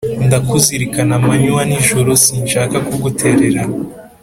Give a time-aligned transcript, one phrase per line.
[0.25, 3.75] Ndakuzirikana amanywa n’ijoro, Sinshaka kugutererana